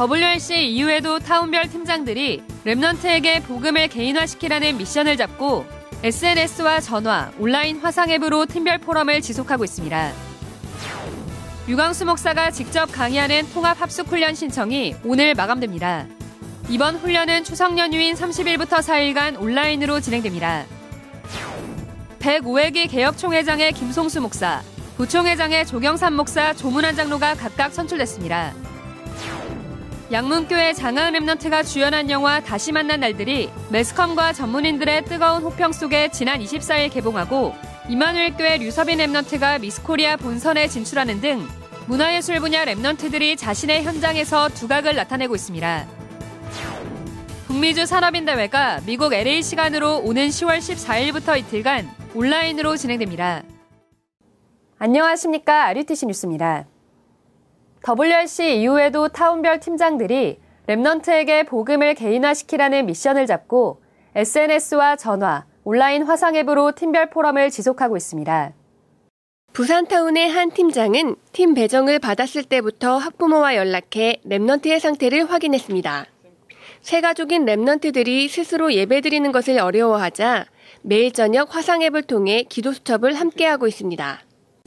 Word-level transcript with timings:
WRC 0.00 0.66
이후에도 0.66 1.18
타운별 1.18 1.68
팀장들이 1.68 2.42
랩넌트에게 2.64 3.44
복음을 3.44 3.86
개인화시키라는 3.88 4.78
미션을 4.78 5.18
잡고 5.18 5.66
SNS와 6.02 6.80
전화, 6.80 7.30
온라인 7.38 7.78
화상 7.80 8.08
앱으로 8.08 8.46
팀별 8.46 8.78
포럼을 8.78 9.20
지속하고 9.20 9.64
있습니다. 9.64 10.12
유광수 11.68 12.06
목사가 12.06 12.50
직접 12.50 12.90
강의하는 12.90 13.46
통합 13.52 13.78
합숙 13.78 14.08
훈련 14.08 14.34
신청이 14.34 14.96
오늘 15.04 15.34
마감됩니다. 15.34 16.06
이번 16.70 16.96
훈련은 16.96 17.44
추석 17.44 17.76
연휴인 17.76 18.14
30일부터 18.14 18.78
4일간 18.78 19.38
온라인으로 19.38 20.00
진행됩니다. 20.00 20.64
105회기 22.20 22.90
개혁총회장의 22.90 23.74
김송수 23.74 24.22
목사, 24.22 24.62
부총회장의 24.96 25.66
조경삼 25.66 26.14
목사, 26.14 26.54
조문환 26.54 26.96
장로가 26.96 27.34
각각 27.34 27.74
선출됐습니다. 27.74 28.69
양문교회 30.12 30.72
장하은 30.72 31.12
remnant가 31.12 31.64
주연한 31.64 32.10
영화 32.10 32.40
다시 32.40 32.72
만난 32.72 32.98
날들이 32.98 33.48
매스컴과 33.70 34.32
전문인들의 34.32 35.04
뜨거운 35.04 35.42
호평 35.42 35.70
속에 35.70 36.10
지난 36.10 36.40
24일 36.40 36.92
개봉하고 36.92 37.54
임마누엘 37.88 38.36
교회 38.36 38.56
류서빈 38.56 38.98
remnant가 38.98 39.60
미스코리아 39.60 40.16
본선에 40.16 40.66
진출하는 40.66 41.20
등 41.20 41.46
문화예술 41.86 42.40
분야 42.40 42.64
remnant들이 42.64 43.38
자신의 43.38 43.84
현장에서 43.84 44.48
두각을 44.48 44.96
나타내고 44.96 45.36
있습니다. 45.36 45.86
북미주 47.46 47.86
산업인 47.86 48.24
대회가 48.24 48.80
미국 48.86 49.12
LA 49.12 49.44
시간으로 49.44 49.98
오는 49.98 50.26
10월 50.26 50.58
14일부터 50.58 51.38
이틀간 51.38 51.88
온라인으로 52.16 52.76
진행됩니다. 52.76 53.44
안녕하십니까. 54.78 55.66
RUTC 55.66 56.06
뉴스입니다. 56.06 56.69
WRC 57.82 58.60
이후에도 58.60 59.08
타운별 59.08 59.58
팀장들이 59.58 60.38
remnant에게 60.66 61.46
복음을 61.46 61.94
개인화시키라는 61.94 62.86
미션을 62.86 63.26
잡고 63.26 63.80
SNS와 64.14 64.96
전화, 64.96 65.46
온라인 65.64 66.02
화상 66.02 66.36
앱으로 66.36 66.72
팀별 66.72 67.10
포럼을 67.10 67.50
지속하고 67.50 67.96
있습니다. 67.96 68.52
부산타운의 69.52 70.28
한 70.28 70.50
팀장은 70.50 71.16
팀 71.32 71.54
배정을 71.54 71.98
받았을 71.98 72.44
때부터 72.44 72.98
학부모와 72.98 73.56
연락해 73.56 74.20
remnant의 74.26 74.78
상태를 74.78 75.30
확인했습니다. 75.30 76.06
새 76.82 77.00
가족인 77.00 77.46
remnant들이 77.46 78.28
스스로 78.28 78.72
예배드리는 78.72 79.32
것을 79.32 79.58
어려워하자 79.58 80.46
매일 80.82 81.12
저녁 81.12 81.54
화상 81.54 81.82
앱을 81.82 82.02
통해 82.02 82.44
기도 82.48 82.72
수첩을 82.72 83.14
함께하고 83.14 83.66
있습니다. 83.66 84.20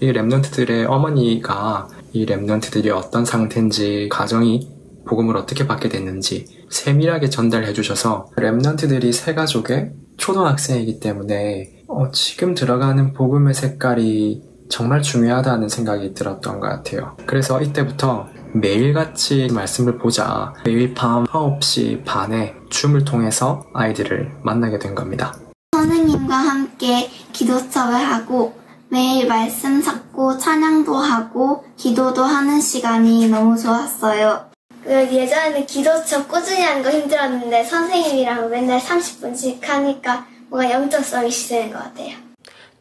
이 0.03 0.11
remnant들의 0.11 0.85
어머니가 0.89 1.87
이 2.11 2.25
remnant들이 2.25 2.93
어떤 2.93 3.23
상태인지 3.23 4.09
가정이 4.11 4.67
복음을 5.07 5.37
어떻게 5.37 5.65
받게 5.65 5.87
됐는지 5.87 6.45
세밀하게 6.69 7.29
전달해 7.29 7.71
주셔서 7.71 8.25
remnant들이 8.35 9.13
새 9.13 9.33
가족의 9.33 9.93
초등학생이기 10.17 10.99
때문에 10.99 11.85
어, 11.87 12.11
지금 12.11 12.53
들어가는 12.53 13.13
복음의 13.13 13.53
색깔이 13.53 14.41
정말 14.67 15.01
중요하다는 15.01 15.69
생각이 15.69 16.13
들었던 16.13 16.59
것 16.59 16.67
같아요. 16.67 17.15
그래서 17.25 17.61
이때부터 17.61 18.27
매일같이 18.55 19.47
말씀을 19.53 19.99
보자 19.99 20.53
매일 20.65 20.93
밤 20.93 21.23
9시 21.23 22.03
반에 22.03 22.55
Zoom을 22.69 23.05
통해서 23.05 23.63
아이들을 23.73 24.33
만나게 24.43 24.79
된 24.79 24.95
겁니다. 24.95 25.33
선생님과 25.71 26.35
함께 26.35 27.09
기도첩을 27.31 27.95
하고 27.95 28.62
매일 28.93 29.25
말씀 29.27 29.81
찾고 29.81 30.37
찬양도 30.37 30.93
하고 30.93 31.65
기도도 31.77 32.21
하는 32.21 32.61
시간이 32.61 33.27
너무 33.27 33.57
좋았어요. 33.57 34.51
그 34.83 34.91
예전에는 34.91 35.65
기도처 35.65 36.27
꾸준히 36.27 36.61
하는 36.61 36.83
거 36.83 36.91
힘들었는데 36.91 37.63
선생님이랑 37.63 38.51
맨날 38.51 38.79
30분씩 38.79 39.63
하니까 39.63 40.27
뭔가 40.47 40.71
영적성이 40.71 41.31
시작된 41.31 41.73
것 41.73 41.79
같아요. 41.79 42.17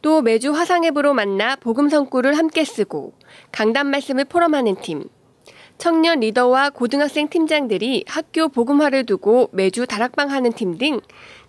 또 0.03 0.21
매주 0.21 0.51
화상 0.51 0.85
앱으로 0.85 1.15
만나 1.15 1.55
복음 1.55 1.89
성구를 1.89 2.37
함께 2.37 2.63
쓰고 2.63 3.13
강단 3.51 3.87
말씀을 3.87 4.25
포럼하는 4.25 4.75
팀. 4.83 5.05
청년 5.79 6.19
리더와 6.19 6.69
고등학생 6.69 7.27
팀장들이 7.27 8.05
학교 8.07 8.49
복음화를 8.49 9.07
두고 9.07 9.49
매주 9.51 9.87
다락방 9.87 10.29
하는 10.29 10.51
팀 10.51 10.77
등 10.77 11.01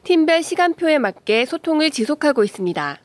팀별 0.04 0.42
시간표에 0.42 0.96
맞게 0.96 1.44
소통을 1.44 1.90
지속하고 1.90 2.44
있습니다. 2.44 3.03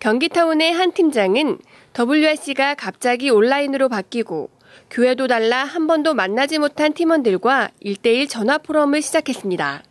경기타운의 0.00 0.72
한 0.72 0.92
팀장은 0.92 1.58
WRC가 1.98 2.74
갑자기 2.74 3.28
온라인으로 3.30 3.88
바뀌고 3.88 4.50
교회도 4.90 5.28
달라 5.28 5.64
한 5.64 5.86
번도 5.86 6.14
만나지 6.14 6.58
못한 6.58 6.94
팀원들과 6.94 7.70
1대1 7.84 8.28
전화 8.28 8.56
포럼을 8.58 9.02
시작했습니다. 9.02 9.82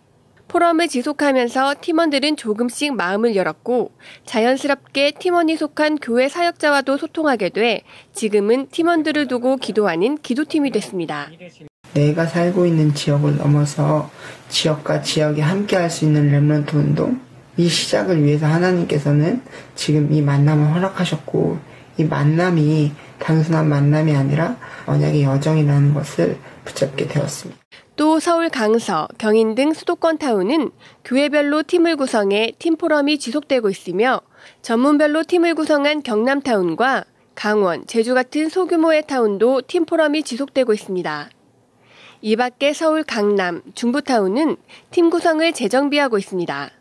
포럼을 0.47 0.87
지속하면서 0.87 1.75
팀원들은 1.79 2.35
조금씩 2.35 2.95
마음을 2.95 3.35
열었고 3.35 3.91
자연스럽게 4.25 5.11
팀원이 5.11 5.55
속한 5.55 5.99
교회 6.01 6.27
사역자와도 6.27 6.97
소통하게 6.97 7.49
돼 7.49 7.83
지금은 8.13 8.69
팀원들을 8.69 9.27
두고 9.27 9.57
기도하는 9.57 10.17
기도팀이 10.17 10.71
됐습니다. 10.71 11.29
내가 11.93 12.25
살고 12.25 12.65
있는 12.65 12.95
지역을 12.95 13.37
넘어서 13.37 14.09
지역과 14.49 15.01
지역이 15.03 15.41
함께 15.41 15.75
할 15.75 15.89
수 15.91 16.05
있는 16.05 16.31
렘런트 16.31 16.75
운동 16.75 17.28
이 17.59 17.67
시작을 17.67 18.23
위해서 18.23 18.45
하나님께서는 18.45 19.41
지금 19.75 20.13
이 20.13 20.21
만남을 20.21 20.75
허락하셨고 20.75 21.57
이 21.97 22.05
만남이 22.05 22.93
단순한 23.19 23.67
만남이 23.67 24.15
아니라 24.15 24.55
언약의 24.85 25.23
여정이라는 25.23 25.93
것을 25.93 26.37
붙잡게 26.63 27.07
되었습니다. 27.09 27.59
또 27.97 28.21
서울 28.21 28.47
강서, 28.47 29.09
경인 29.17 29.55
등 29.55 29.73
수도권 29.73 30.19
타운은 30.19 30.71
교회별로 31.03 31.63
팀을 31.63 31.97
구성해 31.97 32.53
팀 32.59 32.77
포럼이 32.77 33.19
지속되고 33.19 33.69
있으며 33.69 34.21
전문별로 34.61 35.23
팀을 35.23 35.53
구성한 35.53 36.03
경남 36.03 36.39
타운과 36.39 37.03
강원, 37.35 37.85
제주 37.87 38.13
같은 38.13 38.47
소규모의 38.47 39.05
타운도 39.05 39.63
팀 39.67 39.85
포럼이 39.85 40.23
지속되고 40.23 40.71
있습니다. 40.71 41.29
이 42.21 42.35
밖에 42.37 42.71
서울 42.71 43.03
강남, 43.03 43.61
중부 43.75 44.01
타운은 44.01 44.55
팀 44.91 45.09
구성을 45.09 45.51
재정비하고 45.51 46.17
있습니다. 46.17 46.78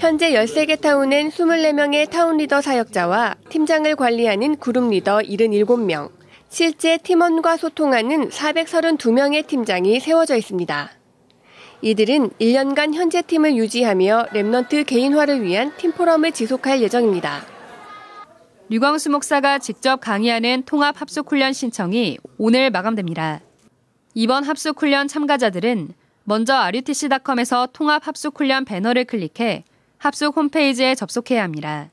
현재 0.00 0.32
13개 0.32 0.80
타운은 0.80 1.28
24명의 1.28 2.08
타운 2.08 2.38
리더 2.38 2.62
사역자와 2.62 3.36
팀장을 3.50 3.94
관리하는 3.96 4.56
그룹 4.56 4.88
리더 4.88 5.18
77명, 5.18 6.10
실제 6.48 6.96
팀원과 6.96 7.58
소통하는 7.58 8.30
432명의 8.30 9.46
팀장이 9.46 10.00
세워져 10.00 10.36
있습니다. 10.36 10.90
이들은 11.82 12.30
1년간 12.30 12.94
현재 12.94 13.20
팀을 13.20 13.56
유지하며 13.56 14.28
remnant 14.32 14.86
개인화를 14.86 15.42
위한 15.42 15.76
팀포럼을 15.76 16.32
지속할 16.32 16.80
예정입니다. 16.80 17.44
류광수 18.70 19.10
목사가 19.10 19.58
직접 19.58 20.00
강의하는 20.00 20.62
통합 20.64 20.98
합숙훈련 20.98 21.52
신청이 21.52 22.16
오늘 22.38 22.70
마감됩니다. 22.70 23.42
이번 24.14 24.44
합숙훈련 24.44 25.08
참가자들은 25.08 25.88
먼저 26.24 26.54
RUTC.com에서 26.54 27.68
통합 27.74 28.06
합숙훈련 28.06 28.64
배너를 28.64 29.04
클릭해 29.04 29.64
합숙 30.00 30.34
홈페이지에 30.34 30.94
접속해야 30.94 31.42
합니다. 31.42 31.90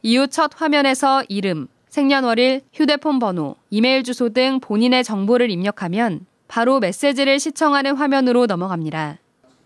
이후 0.00 0.26
첫 0.28 0.50
화면에서 0.56 1.22
이름, 1.28 1.68
생년월일, 1.90 2.62
휴대폰 2.72 3.18
번호, 3.18 3.56
이메일 3.68 4.02
주소 4.02 4.30
등 4.30 4.60
본인의 4.60 5.04
정보를 5.04 5.50
입력하면 5.50 6.24
바로 6.48 6.80
메시지를 6.80 7.38
시청하는 7.38 7.96
화면으로 7.96 8.46
넘어갑니다. 8.46 9.18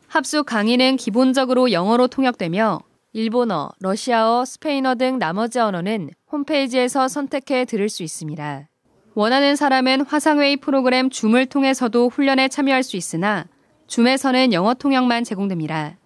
합숙 0.08 0.46
강의는 0.46 0.96
기본적으로 0.96 1.70
영어로 1.70 2.08
통역되며 2.08 2.80
일본어, 3.12 3.70
러시아어, 3.78 4.44
스페인어 4.44 4.96
등 4.96 5.20
나머지 5.20 5.60
언어는 5.60 6.10
홈페이지에서 6.32 7.06
선택해 7.06 7.64
들을 7.64 7.88
수 7.88 8.02
있습니다. 8.02 8.66
원하는 9.14 9.54
사람은 9.54 10.00
화상회의 10.00 10.56
프로그램 10.56 11.10
줌을 11.10 11.46
통해서도 11.46 12.08
훈련에 12.08 12.48
참여할 12.48 12.82
수 12.82 12.96
있으나 12.96 13.46
줌에서는 13.86 14.52
영어 14.52 14.74
통역만 14.74 15.22
제공됩니다. 15.22 15.96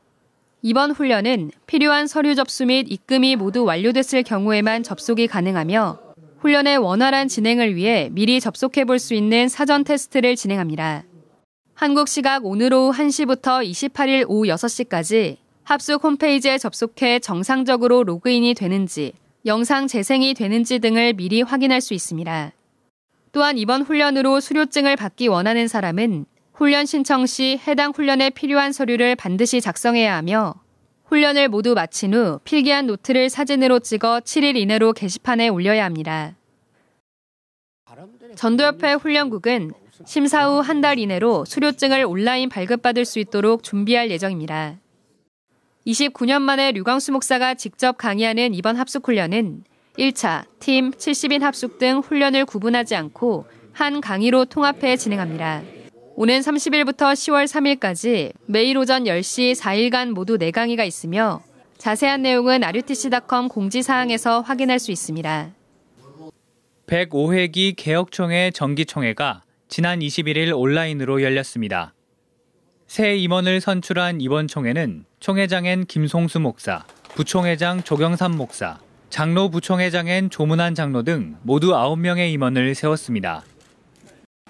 이번 0.64 0.92
훈련은 0.92 1.50
필요한 1.66 2.06
서류 2.06 2.36
접수 2.36 2.64
및 2.64 2.86
입금이 2.88 3.34
모두 3.34 3.64
완료됐을 3.64 4.22
경우에만 4.22 4.84
접속이 4.84 5.26
가능하며 5.26 5.98
훈련의 6.38 6.78
원활한 6.78 7.26
진행을 7.26 7.74
위해 7.74 8.08
미리 8.12 8.40
접속해 8.40 8.84
볼 8.84 9.00
수 9.00 9.14
있는 9.14 9.48
사전 9.48 9.82
테스트를 9.82 10.36
진행합니다. 10.36 11.02
한국 11.74 12.06
시각 12.06 12.44
오늘 12.46 12.72
오후 12.72 12.92
1시부터 12.96 13.68
28일 13.68 14.26
오후 14.28 14.44
6시까지 14.44 15.38
합숙 15.64 16.04
홈페이지에 16.04 16.58
접속해 16.58 17.18
정상적으로 17.18 18.04
로그인이 18.04 18.54
되는지, 18.54 19.14
영상 19.44 19.88
재생이 19.88 20.34
되는지 20.34 20.78
등을 20.78 21.14
미리 21.14 21.42
확인할 21.42 21.80
수 21.80 21.92
있습니다. 21.92 22.52
또한 23.32 23.58
이번 23.58 23.82
훈련으로 23.82 24.38
수료증을 24.38 24.94
받기 24.94 25.26
원하는 25.26 25.66
사람은 25.66 26.26
훈련 26.62 26.86
신청 26.86 27.26
시 27.26 27.58
해당 27.66 27.90
훈련에 27.90 28.30
필요한 28.30 28.70
서류를 28.70 29.16
반드시 29.16 29.60
작성해야 29.60 30.14
하며 30.14 30.54
훈련을 31.06 31.48
모두 31.48 31.74
마친 31.74 32.14
후 32.14 32.38
필기한 32.44 32.86
노트를 32.86 33.30
사진으로 33.30 33.80
찍어 33.80 34.20
7일 34.20 34.54
이내로 34.54 34.92
게시판에 34.92 35.48
올려야 35.48 35.84
합니다. 35.84 36.36
전도협회 38.36 38.92
훈련국은 38.92 39.72
심사 40.06 40.46
후 40.46 40.60
한 40.62 40.80
달 40.80 41.00
이내로 41.00 41.46
수료증을 41.46 42.04
온라인 42.04 42.48
발급받을 42.48 43.06
수 43.06 43.18
있도록 43.18 43.64
준비할 43.64 44.12
예정입니다. 44.12 44.76
29년 45.84 46.42
만에 46.42 46.70
류광수 46.70 47.10
목사가 47.10 47.54
직접 47.54 47.98
강의하는 47.98 48.54
이번 48.54 48.76
합숙훈련은 48.76 49.64
1차, 49.98 50.44
팀, 50.60 50.92
70인 50.92 51.40
합숙 51.40 51.78
등 51.78 51.98
훈련을 51.98 52.44
구분하지 52.44 52.94
않고 52.94 53.46
한 53.72 54.00
강의로 54.00 54.44
통합해 54.44 54.96
진행합니다. 54.96 55.81
오는 56.22 56.38
30일부터 56.38 57.14
10월 57.14 57.48
3일까지 57.48 58.32
매일 58.46 58.78
오전 58.78 59.02
10시 59.02 59.56
4일간 59.56 60.12
모두 60.12 60.38
4강의가 60.38 60.86
있으며 60.86 61.42
자세한 61.78 62.22
내용은 62.22 62.62
rutc.com 62.62 63.48
공지사항에서 63.48 64.40
확인할 64.40 64.78
수 64.78 64.92
있습니다. 64.92 65.50
105회기 66.86 67.74
개혁총회 67.76 68.52
정기총회가 68.52 69.42
지난 69.66 69.98
21일 69.98 70.56
온라인으로 70.56 71.22
열렸습니다. 71.22 71.92
새 72.86 73.16
임원을 73.16 73.60
선출한 73.60 74.20
이번 74.20 74.46
총회는 74.46 75.04
총회장엔 75.18 75.86
김송수 75.86 76.38
목사, 76.38 76.84
부총회장 77.16 77.82
조경삼 77.82 78.36
목사, 78.36 78.78
장로 79.10 79.48
부총회장엔 79.48 80.30
조문한 80.30 80.76
장로 80.76 81.02
등 81.02 81.34
모두 81.42 81.72
9명의 81.72 82.32
임원을 82.32 82.76
세웠습니다. 82.76 83.42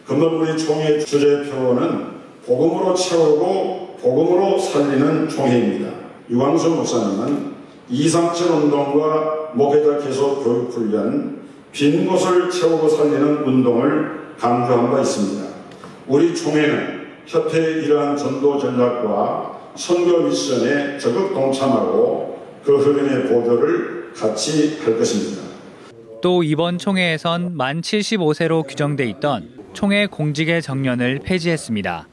금번 0.06 0.34
우리 0.34 0.58
총회 0.58 0.98
주제표는 0.98 2.06
복음으로 2.44 2.94
채우고 2.94 3.98
복음으로 4.00 4.58
살리는 4.58 5.28
총회입니다. 5.28 5.92
유광수 6.28 6.70
목사님은 6.70 7.52
이상철 7.88 8.50
운동과 8.50 9.52
목회자 9.54 10.04
계속 10.04 10.42
교육 10.42 10.72
훈련, 10.72 11.42
빈 11.70 12.06
곳을 12.06 12.50
채우고 12.50 12.88
살리는 12.88 13.44
운동을 13.44 14.34
강조한 14.38 14.90
바 14.90 15.00
있습니다. 15.00 15.46
우리 16.08 16.34
총회는 16.34 17.02
협회의 17.26 17.84
이러한 17.84 18.16
전도 18.16 18.58
전략과 18.58 19.60
선교 19.76 20.22
미션에 20.22 20.98
적극 20.98 21.32
동참하고 21.32 22.40
그 22.64 22.76
훈련의 22.76 23.28
보조를 23.28 24.12
같이 24.14 24.78
할 24.84 24.98
것입니다. 24.98 25.42
또 26.20 26.42
이번 26.42 26.78
총회에선 26.78 27.56
만 27.56 27.80
75세로 27.80 28.66
규정돼 28.66 29.06
있던 29.06 29.61
총회 29.72 30.06
공직의 30.06 30.62
정년을 30.62 31.20
폐지했습니다. 31.24 32.06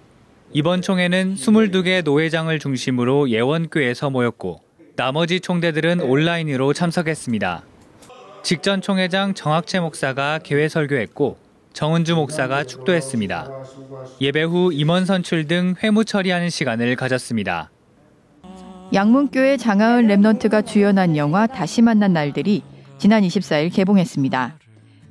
이번 0.54 0.82
총회는 0.82 1.36
22개 1.36 2.04
노회장을 2.04 2.58
중심으로 2.58 3.30
예원교에서 3.30 4.10
모였고 4.10 4.62
나머지 4.96 5.40
총대들은 5.40 6.02
온라인으로 6.02 6.74
참석했습니다. 6.74 7.64
직전 8.44 8.82
총회장 8.82 9.34
정학채 9.34 9.80
목사가 9.82 10.40
개회 10.40 10.68
설교했고 10.68 11.38
정은주 11.74 12.16
목사가 12.16 12.64
축도했습니다. 12.64 13.48
예배 14.22 14.44
후 14.44 14.74
임원 14.74 15.06
선출 15.06 15.46
등 15.48 15.76
회무 15.84 16.04
처리하는 16.04 16.50
시간을 16.50 16.96
가졌습니다. 16.96 17.70
양문교회 18.94 19.58
장하은 19.58 20.08
랩넌트가 20.08 20.66
주연한 20.66 21.16
영화 21.16 21.46
다시 21.46 21.82
만난 21.82 22.14
날들이 22.14 22.64
지난 22.98 23.22
24일 23.22 23.72
개봉했습니다. 23.74 24.59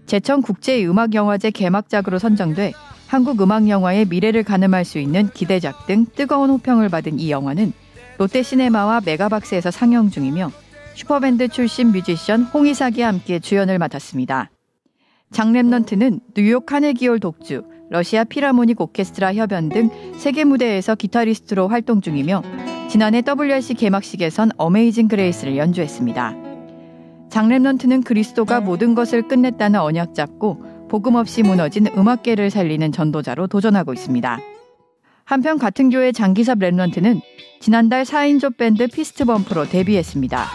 제천 0.08 0.40
국제 0.40 0.82
음악 0.86 1.14
영화제 1.14 1.50
개막작으로 1.50 2.18
선정돼 2.18 2.72
한국 3.06 3.42
음악 3.42 3.68
영화의 3.68 4.06
미래를 4.06 4.42
가늠할 4.42 4.86
수 4.86 4.98
있는 4.98 5.28
기대작 5.28 5.86
등 5.86 6.06
뜨거운 6.16 6.48
호평을 6.48 6.88
받은 6.88 7.20
이 7.20 7.30
영화는 7.30 7.74
롯데시네마와 8.16 9.02
메가박스에서 9.04 9.70
상영 9.70 10.08
중이며 10.08 10.50
슈퍼밴드 10.94 11.48
출신 11.48 11.92
뮤지션 11.92 12.42
홍이삭이 12.42 13.02
함께 13.02 13.38
주연을 13.38 13.78
맡았습니다. 13.78 14.50
장remnant는 15.30 16.20
뉴욕 16.34 16.64
카네기홀 16.64 17.20
독주, 17.20 17.64
러시아 17.90 18.24
필하모닉 18.24 18.80
오케스트라 18.80 19.34
협연 19.34 19.68
등 19.68 19.90
세계 20.16 20.44
무대에서 20.44 20.94
기타리스트로 20.94 21.68
활동 21.68 22.00
중이며 22.00 22.42
지난해 22.88 23.22
WRC 23.22 23.74
개막식에선 23.74 24.52
Amazing 24.56 25.08
Grace를 25.08 25.58
연주했습니다. 25.58 26.47
장remnant는 27.30 28.04
그리스도가 28.04 28.60
모든 28.60 28.94
것을 28.94 29.28
끝냈다는 29.28 29.80
언약 29.80 30.14
잡고 30.14 30.88
복음 30.88 31.16
없이 31.16 31.42
무너진 31.42 31.86
음악계를 31.86 32.50
살리는 32.50 32.92
전도자로 32.92 33.46
도전하고 33.46 33.92
있습니다. 33.92 34.38
한편 35.24 35.58
같은 35.58 35.90
교회 35.90 36.10
장기섭 36.10 36.58
remnant는 36.58 37.20
지난달 37.60 38.04
4인조 38.04 38.56
밴드 38.56 38.86
Fist 38.86 39.18
Bump로 39.18 39.66
데뷔했습니다. 39.68 40.46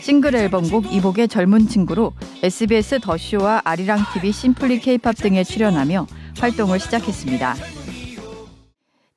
싱글 0.00 0.34
앨범곡 0.34 0.90
이복의 0.90 1.28
젊은 1.28 1.68
친구로 1.68 2.14
SBS 2.42 3.00
더 3.00 3.22
쇼와 3.22 3.60
아리랑 3.64 3.98
TV 4.14 4.32
Simply 4.32 4.80
K-Pop 4.80 5.16
등에 5.16 5.44
출연하며 5.44 6.06
활동을 6.38 6.80
시작했습니다. 6.80 7.54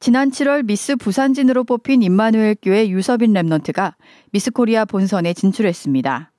지난 0.01 0.31
7월 0.31 0.65
미스 0.65 0.95
부산진으로 0.97 1.63
뽑힌 1.63 2.01
임마누엘 2.01 2.57
교회 2.61 2.89
유서빈 2.89 3.31
remnant가 3.33 3.93
미스 4.31 4.51
코리아 4.51 4.83
본선에 4.83 5.33
진출했습니다. 5.33 6.30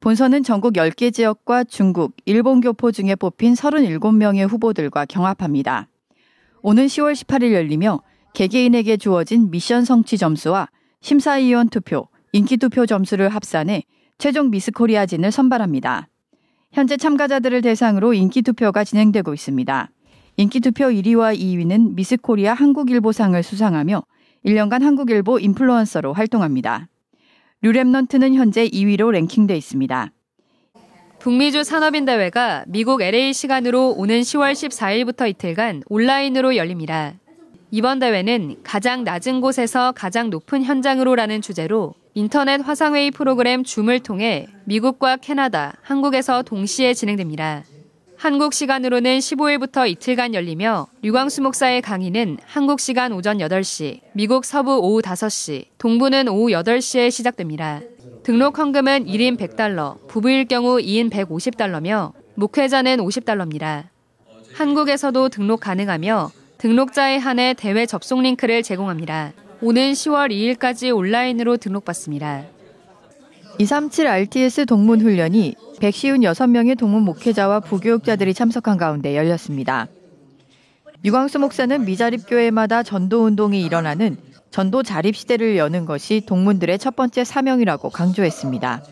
본선은 0.00 0.42
전국 0.42 0.74
10개 0.74 1.12
지역과 1.12 1.64
중국, 1.64 2.14
일본 2.26 2.60
교포 2.60 2.92
중에 2.92 3.14
뽑힌 3.14 3.54
37명의 3.54 4.46
후보들과 4.46 5.06
경합합니다. 5.06 5.88
오는 6.62 6.86
10월 6.86 7.14
18일 7.14 7.52
열리며 7.52 8.02
개개인에게 8.34 8.98
주어진 8.98 9.50
미션 9.50 9.84
성취 9.84 10.18
점수와 10.18 10.68
심사위원 11.00 11.70
투표, 11.70 12.08
인기 12.32 12.56
투표 12.58 12.84
점수를 12.86 13.30
합산해 13.30 13.84
최종 14.18 14.50
미스 14.50 14.70
코리아진을 14.70 15.30
선발합니다. 15.32 16.08
현재 16.72 16.96
참가자들을 16.96 17.62
대상으로 17.62 18.12
인기 18.12 18.42
투표가 18.42 18.84
진행되고 18.84 19.32
있습니다. 19.32 19.90
인기 20.36 20.60
투표 20.60 20.84
1위와 20.86 21.38
2위는 21.38 21.94
미스 21.94 22.18
코리아 22.18 22.52
한국일보상을 22.52 23.42
수상하며 23.42 24.02
1년간 24.44 24.82
한국일보 24.82 25.38
influencer로 25.38 26.12
활동합니다. 26.12 26.88
류remnant는 27.64 28.34
현재 28.34 28.68
2위로 28.68 29.10
랭킹돼 29.12 29.56
있습니다. 29.56 30.12
북미주 31.18 31.64
산업인 31.64 32.04
대회가 32.04 32.64
미국 32.68 33.02
LA 33.02 33.32
시간으로 33.32 33.94
오는 33.96 34.20
10월 34.20 34.52
14일부터 34.52 35.28
이틀간 35.28 35.82
온라인으로 35.88 36.56
열립니다. 36.56 37.14
이번 37.70 37.98
대회는 37.98 38.56
가장 38.62 39.02
낮은 39.02 39.40
곳에서 39.40 39.92
가장 39.92 40.30
높은 40.30 40.62
현장으로라는 40.62 41.42
주제로 41.42 41.94
인터넷 42.14 42.60
화상회의 42.60 43.10
프로그램 43.10 43.64
줌을 43.64 44.00
통해 44.00 44.46
미국과 44.66 45.16
캐나다, 45.16 45.74
한국에서 45.82 46.42
동시에 46.42 46.94
진행됩니다. 46.94 47.64
한국 48.26 48.54
시간으로는 48.54 49.18
15일부터 49.20 49.88
이틀간 49.88 50.34
열리며 50.34 50.88
류광수 51.02 51.42
목사의 51.42 51.80
강의는 51.80 52.38
한국 52.44 52.80
시간 52.80 53.12
오전 53.12 53.38
8시, 53.38 54.00
미국 54.14 54.44
서부 54.44 54.80
오후 54.80 55.00
5시, 55.00 55.66
동부는 55.78 56.26
오후 56.26 56.48
8시에 56.48 57.12
시작됩니다. 57.12 57.82
등록 58.24 58.58
헌금은 58.58 59.06
1인 59.06 59.38
100달러, 59.38 60.08
부부일 60.08 60.46
경우 60.46 60.78
2인 60.78 61.08
150달러며 61.08 62.14
목회자는 62.34 62.96
50달러입니다. 62.96 63.84
한국에서도 64.54 65.28
등록 65.28 65.60
가능하며 65.60 66.32
등록자에 66.58 67.18
한해 67.18 67.54
대회 67.56 67.86
접속 67.86 68.20
링크를 68.22 68.64
제공합니다. 68.64 69.34
오는 69.62 69.92
10월 69.92 70.32
2일까지 70.32 70.92
온라인으로 70.92 71.58
등록받습니다. 71.58 72.55
237 73.58 74.06
RTS 74.06 74.66
동문 74.66 75.00
훈련이 75.00 75.54
156명의 75.80 76.76
동문 76.76 77.02
목회자와 77.02 77.60
부교육자들이 77.60 78.34
참석한 78.34 78.76
가운데 78.76 79.16
열렸습니다. 79.16 79.88
유광수 81.04 81.38
목사는 81.38 81.84
미자립 81.84 82.28
교회마다 82.28 82.82
전도 82.82 83.24
운동이 83.24 83.62
일어나는 83.62 84.18
전도 84.50 84.82
자립 84.82 85.16
시대를 85.16 85.56
여는 85.56 85.86
것이 85.86 86.22
동문들의 86.26 86.78
첫 86.78 86.96
번째 86.96 87.24
사명이라고 87.24 87.88
강조했습니다. 87.90 88.82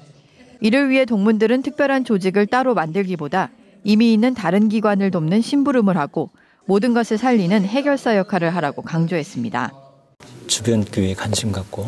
이를 0.60 0.88
위해 0.88 1.04
동문들은 1.04 1.62
특별한 1.62 2.04
조직을 2.04 2.46
따로 2.46 2.72
만들기보다 2.74 3.50
이미 3.82 4.14
있는 4.14 4.32
다른 4.32 4.70
기관을 4.70 5.10
돕는 5.10 5.42
심부름을 5.42 5.98
하고 5.98 6.30
모든 6.64 6.94
것을 6.94 7.18
살리는 7.18 7.64
해결사 7.64 8.16
역할을 8.16 8.54
하라고 8.56 8.80
강조했습니다. 8.80 9.72
주변 10.46 10.84
교회에 10.84 11.12
관심 11.12 11.52
갖고 11.52 11.86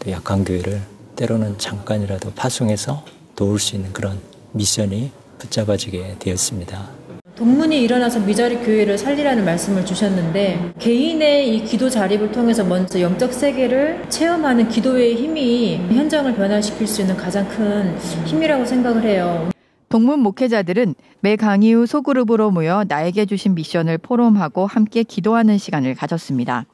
또 0.00 0.10
약한 0.10 0.44
교회를 0.44 0.82
때로는 1.18 1.58
잠깐이라도 1.58 2.32
파송해서 2.34 3.04
도울 3.34 3.58
수 3.58 3.74
있는 3.74 3.92
그런 3.92 4.20
미션이 4.52 5.10
붙잡아지게 5.38 6.16
되었습니다. 6.20 6.88
동문이 7.34 7.82
일어나서 7.82 8.20
미자리 8.20 8.56
교회를 8.58 8.96
살리라는 8.96 9.44
말씀을 9.44 9.84
주셨는데 9.84 10.74
개인의 10.78 11.56
이 11.56 11.64
기도 11.64 11.90
자립을 11.90 12.32
통해서 12.32 12.64
먼저 12.64 13.00
영적 13.00 13.32
세계를 13.32 14.08
체험하는 14.08 14.68
기도의 14.68 15.16
힘이 15.16 15.76
현장을 15.88 16.34
변화시킬 16.34 16.86
수 16.86 17.00
있는 17.00 17.16
가장 17.16 17.48
큰 17.48 17.96
힘이라고 18.26 18.64
생각을 18.64 19.04
해요. 19.04 19.50
동문 19.88 20.20
목회자들은 20.20 20.94
매 21.20 21.36
강의 21.36 21.72
후 21.72 21.86
소그룹으로 21.86 22.50
모여 22.50 22.84
나에게 22.86 23.26
주신 23.26 23.54
미션을 23.54 23.98
포럼하고 23.98 24.66
함께 24.66 25.02
기도하는 25.02 25.58
시간을 25.58 25.94
가졌습니다. 25.94 26.66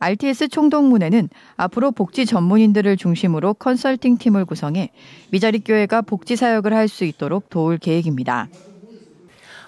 RTS 0.00 0.48
총동문회는 0.48 1.28
앞으로 1.56 1.92
복지 1.92 2.24
전문인들을 2.26 2.96
중심으로 2.96 3.54
컨설팅 3.54 4.16
팀을 4.16 4.46
구성해 4.46 4.90
미자립 5.30 5.64
교회가 5.66 6.02
복지 6.02 6.36
사역을 6.36 6.74
할 6.74 6.88
수 6.88 7.04
있도록 7.04 7.50
도울 7.50 7.78
계획입니다. 7.78 8.48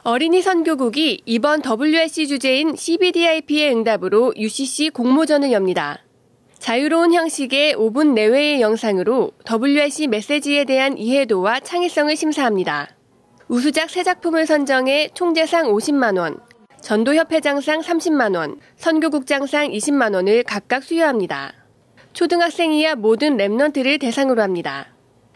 어린이 0.03 0.43
선교국이 0.43 1.23
이번 1.27 1.63
WSC 1.63 2.27
주제인 2.27 2.75
CBDIP의 2.75 3.71
응답으로 3.73 4.33
UCC 4.37 4.91
공모전을 4.91 5.53
엽니다. 5.53 5.99
자유로운 6.59 7.13
형식의 7.13 7.77
5분 7.77 8.15
내외의 8.15 8.61
영상으로 8.61 9.33
WSC 9.49 10.09
메시지에 10.09 10.65
대한 10.65 10.99
이해도와 10.99 11.61
창의성을 11.61 12.17
심사합니다. 12.17 12.89
우수작 13.49 13.89
3작품을 13.89 14.47
선정해 14.47 15.11
총 15.15 15.35
재상 15.35 15.73
50만 15.73 16.19
원, 16.19 16.39
전도협회장상 16.83 17.81
30만 17.81 18.37
원, 18.37 18.59
선교국장상 18.77 19.71
20만 19.71 20.15
원을 20.15 20.43
각각 20.43 20.83
수여합니다. 20.83 21.53
초등학생 22.13 22.73
이하 22.73 22.97
모든 22.97 23.37
랩런트를 23.37 24.01
대상으로 24.01 24.43
합니다. 24.43 24.89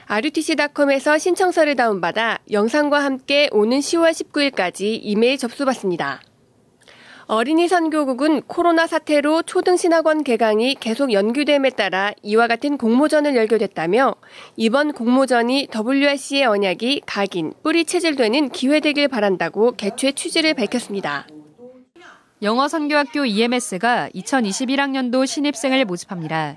RUTC.com에서 0.07 1.19
신청서를 1.19 1.77
다운받아 1.77 2.41
영상과 2.51 3.03
함께 3.03 3.49
오는 3.53 3.79
10월 3.79 4.11
19일까지 4.11 4.99
이메일 5.03 5.39
접수받습니다. 5.39 6.21
어린이 7.29 7.67
선교국은 7.67 8.43
코로나 8.43 8.87
사태로 8.87 9.43
초등신학원 9.43 10.23
개강이 10.23 10.77
계속 10.77 11.13
연기됨에 11.13 11.71
따라 11.71 12.13
이와 12.23 12.47
같은 12.47 12.77
공모전을 12.77 13.35
열게 13.35 13.59
됐다며 13.59 14.15
이번 14.57 14.93
공모전이 14.93 15.69
WRC의 15.75 16.45
언약이 16.45 17.03
각인, 17.05 17.53
뿌리 17.65 17.85
체질되는 17.85 18.51
기회 18.51 18.79
되길 18.79 19.09
바란다고 19.09 19.73
개최 19.73 20.13
취지를 20.13 20.55
밝혔습니다. 20.55 21.27
영어 22.43 22.69
선교학교 22.69 23.25
EMS가 23.25 24.11
2021학년도 24.15 25.27
신입생을 25.27 25.87
모집합니다. 25.87 26.57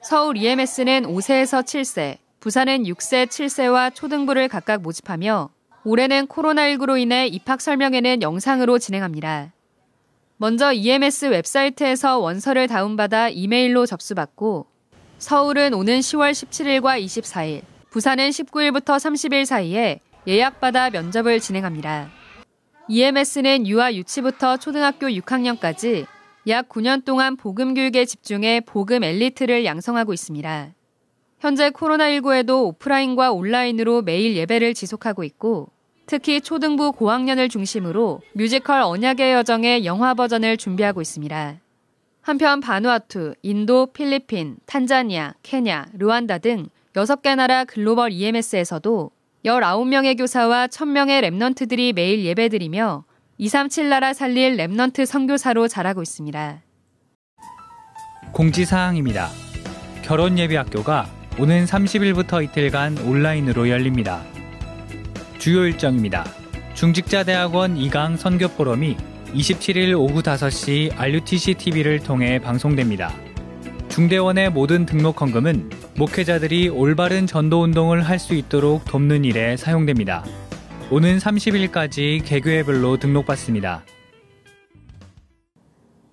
서울 0.00 0.38
EMS는 0.38 1.02
5세에서 1.02 1.62
7세, 1.62 2.16
부산은 2.40 2.84
6세, 2.84 3.26
7세와 3.26 3.94
초등부를 3.94 4.48
각각 4.48 4.80
모집하며 4.80 5.50
올해는 5.84 6.26
코로나19로 6.26 6.98
인해 6.98 7.26
입학 7.26 7.60
설명회는 7.60 8.22
영상으로 8.22 8.78
진행합니다. 8.78 9.52
먼저 10.38 10.72
EMS 10.72 11.26
웹사이트에서 11.26 12.18
원서를 12.18 12.66
다운받아 12.66 13.28
이메일로 13.28 13.84
접수받고 13.84 14.66
서울은 15.18 15.74
오는 15.74 16.00
10월 16.00 16.32
17일과 16.32 16.98
24일, 17.04 17.60
부산은 17.90 18.30
19일부터 18.30 18.96
30일 18.96 19.44
사이에 19.44 20.00
예약받아 20.26 20.88
면접을 20.88 21.40
진행합니다. 21.40 22.23
EMS는 22.86 23.66
유아 23.66 23.94
유치부터 23.94 24.58
초등학교 24.58 25.06
6학년까지 25.06 26.06
약 26.48 26.68
9년 26.68 27.04
동안 27.04 27.36
복음 27.36 27.72
교육에 27.72 28.04
집중해 28.04 28.60
복음 28.66 29.02
엘리트를 29.02 29.64
양성하고 29.64 30.12
있습니다. 30.12 30.74
현재 31.40 31.70
코로나19에도 31.70 32.64
오프라인과 32.64 33.32
온라인으로 33.32 34.02
매일 34.02 34.36
예배를 34.36 34.74
지속하고 34.74 35.24
있고 35.24 35.70
특히 36.06 36.42
초등부 36.42 36.92
고학년을 36.92 37.48
중심으로 37.48 38.20
뮤지컬 38.34 38.82
언약의 38.82 39.32
여정의 39.32 39.86
영화 39.86 40.12
버전을 40.12 40.58
준비하고 40.58 41.00
있습니다. 41.00 41.60
한편 42.20 42.60
바누아투, 42.60 43.34
인도, 43.42 43.86
필리핀, 43.86 44.56
탄자니아, 44.66 45.34
케냐, 45.42 45.86
르완다 45.94 46.38
등 46.38 46.68
6개 46.92 47.34
나라 47.34 47.64
글로벌 47.64 48.12
EMS에서도 48.12 49.10
19명의 49.44 50.16
교사와 50.16 50.68
1000명의 50.68 51.20
remnant들이 51.22 51.94
매일 51.94 52.24
예배드리며 52.24 53.04
237 53.36 53.88
나라 53.90 54.14
살릴 54.14 54.56
remnant 54.56 55.04
선교사로 55.04 55.68
자라고 55.68 56.02
있습니다. 56.02 56.62
공지사항입니다. 58.32 59.28
결혼예비학교가 60.02 61.08
오는 61.38 61.64
30일부터 61.64 62.42
이틀간 62.44 62.98
온라인으로 62.98 63.68
열립니다. 63.68 64.22
주요 65.38 65.66
일정입니다. 65.66 66.24
중직자대학원 66.74 67.76
2강 67.76 68.16
선교포럼이 68.16 68.96
27일 69.34 69.98
오후 69.98 70.22
5시 70.22 70.96
RUTC 70.96 71.54
TV를 71.54 72.00
통해 72.00 72.38
방송됩니다. 72.38 73.12
중대원의 73.94 74.50
모든 74.50 74.86
등록 74.86 75.20
헌금은 75.20 75.70
목회자들이 75.96 76.68
올바른 76.68 77.28
전도 77.28 77.62
운동을 77.62 78.02
할 78.02 78.18
수 78.18 78.34
있도록 78.34 78.84
돕는 78.86 79.24
일에 79.24 79.56
사용됩니다. 79.56 80.24
오는 80.90 81.18
30일까지 81.18 82.24
개교회별로 82.24 82.96
등록받습니다. 82.96 83.84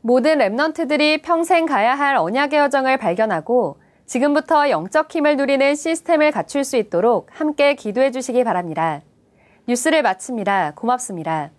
모든 0.02 0.38
랩넌트들이 0.38 1.24
평생 1.24 1.66
가야 1.66 1.96
할 1.96 2.18
언약의 2.18 2.60
여정을 2.60 2.98
발견하고 2.98 3.78
지금부터 4.06 4.70
영적 4.70 5.14
힘을 5.16 5.36
누리는 5.38 5.74
시스템을 5.74 6.30
갖출 6.30 6.64
수 6.64 6.78
있도록 6.78 7.30
함께 7.32 7.74
기도해 7.74 8.12
주시기 8.12 8.44
바랍니다. 8.44 9.02
뉴스를 9.68 10.04
마칩니다. 10.04 10.74
고맙습니다. 10.76 11.50